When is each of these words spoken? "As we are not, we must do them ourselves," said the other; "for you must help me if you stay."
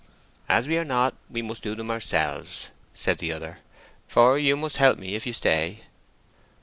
"As 0.49 0.67
we 0.67 0.79
are 0.79 0.83
not, 0.83 1.13
we 1.29 1.43
must 1.43 1.61
do 1.61 1.75
them 1.75 1.91
ourselves," 1.91 2.69
said 2.95 3.19
the 3.19 3.31
other; 3.31 3.59
"for 4.07 4.39
you 4.39 4.57
must 4.57 4.77
help 4.77 4.97
me 4.97 5.13
if 5.13 5.27
you 5.27 5.33
stay." 5.33 5.81